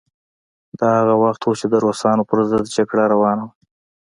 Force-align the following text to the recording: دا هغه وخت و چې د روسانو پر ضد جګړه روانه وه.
دا 0.79 0.89
هغه 0.99 1.15
وخت 1.23 1.41
و 1.43 1.57
چې 1.59 1.65
د 1.69 1.73
روسانو 1.85 2.23
پر 2.29 2.37
ضد 2.49 2.65
جګړه 2.75 3.03
روانه 3.13 3.43
وه. 3.47 3.53